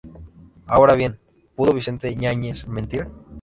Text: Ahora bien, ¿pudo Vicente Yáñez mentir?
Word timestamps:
Ahora 0.65 0.95
bien, 0.95 1.19
¿pudo 1.55 1.73
Vicente 1.75 2.15
Yáñez 2.15 2.65
mentir? 2.67 3.07